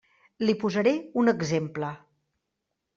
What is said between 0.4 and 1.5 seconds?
Li posaré un